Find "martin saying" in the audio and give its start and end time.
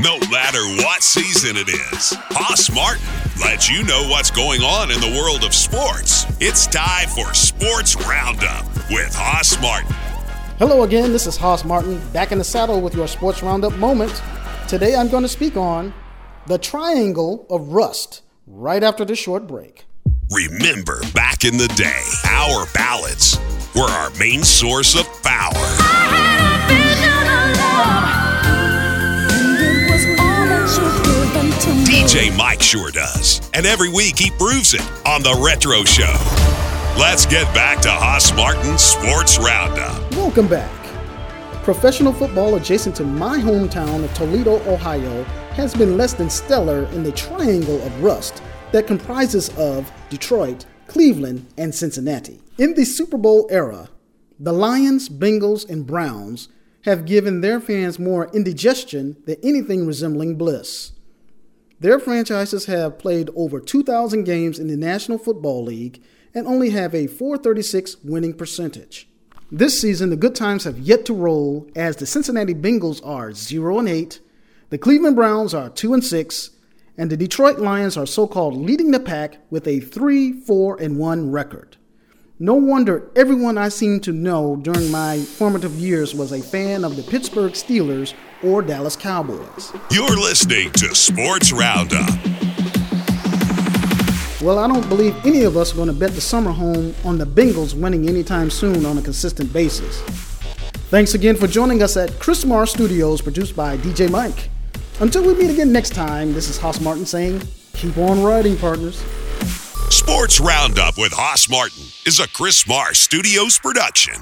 106.80-107.42